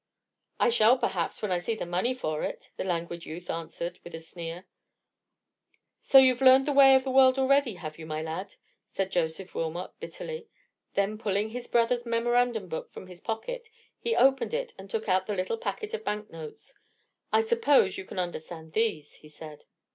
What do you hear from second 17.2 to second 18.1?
"I suppose you